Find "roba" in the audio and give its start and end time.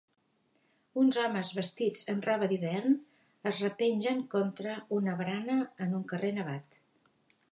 2.29-2.47